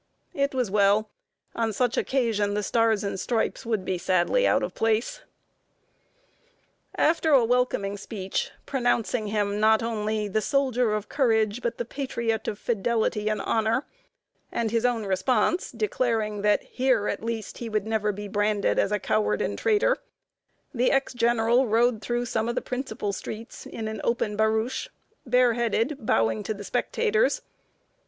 [0.33, 1.11] It was well;
[1.55, 5.21] on such occasion the Stars and Stripes would be sadly out of place.
[6.97, 6.97] [Sidenote: BRAXTON BRAGG.
[6.97, 6.97] MR.
[6.97, 11.77] LINCOLN'S INAUGURAL.] After a welcoming speech, pronouncing him "not only the soldier of courage, but
[11.77, 13.85] the patriot of fidelity and honor,"
[14.51, 18.91] and his own response, declaring that here, at least, he would "never be branded as
[18.91, 19.97] a coward and traitor,"
[20.73, 24.87] the ex general rode through some of the principal streets in an open barouche,
[25.27, 27.43] bareheaded, bowing to the spectators.